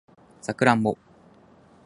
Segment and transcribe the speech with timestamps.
[0.41, 0.97] サクランボ